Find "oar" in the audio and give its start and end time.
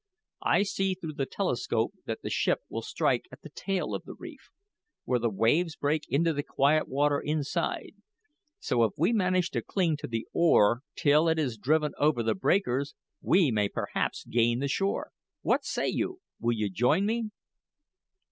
10.33-10.81